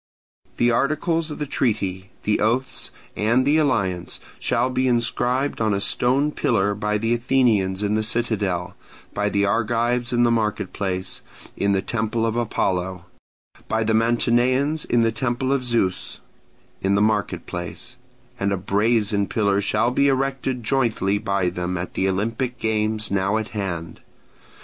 The 0.57 0.71
articles 0.71 1.29
of 1.29 1.37
the 1.37 1.45
treaty, 1.45 2.09
the 2.23 2.39
oaths, 2.39 2.89
and 3.15 3.45
the 3.45 3.57
alliance 3.59 4.19
shall 4.39 4.71
be 4.71 4.87
inscribed 4.87 5.61
on 5.61 5.75
a 5.75 5.79
stone 5.79 6.31
pillar 6.31 6.73
by 6.73 6.97
the 6.97 7.13
Athenians 7.13 7.83
in 7.83 7.93
the 7.93 8.01
citadel, 8.01 8.75
by 9.13 9.29
the 9.29 9.45
Argives 9.45 10.11
in 10.11 10.23
the 10.23 10.31
market 10.31 10.73
place, 10.73 11.21
in 11.55 11.73
the 11.73 11.83
temple 11.83 12.25
of 12.25 12.35
Apollo: 12.35 13.05
by 13.67 13.83
the 13.83 13.93
Mantineans 13.93 14.85
in 14.85 15.01
the 15.01 15.11
temple 15.11 15.53
of 15.53 15.63
Zeus, 15.63 16.19
in 16.81 16.95
the 16.95 16.99
market 17.03 17.45
place: 17.45 17.95
and 18.39 18.51
a 18.51 18.57
brazen 18.57 19.27
pillar 19.27 19.61
shall 19.61 19.91
be 19.91 20.07
erected 20.07 20.63
jointly 20.63 21.19
by 21.19 21.49
them 21.49 21.77
at 21.77 21.93
the 21.93 22.09
Olympic 22.09 22.57
games 22.57 23.11
now 23.11 23.37
at 23.37 23.49
hand. 23.49 23.99